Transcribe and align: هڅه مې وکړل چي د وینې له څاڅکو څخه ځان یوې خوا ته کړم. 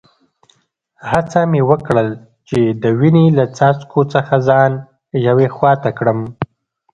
هڅه 1.09 1.39
مې 1.51 1.61
وکړل 1.69 2.09
چي 2.47 2.59
د 2.83 2.85
وینې 2.99 3.25
له 3.37 3.45
څاڅکو 3.57 4.01
څخه 4.13 4.33
ځان 4.47 4.71
یوې 5.27 5.47
خوا 5.55 5.73
ته 5.83 5.89
کړم. 5.97 6.19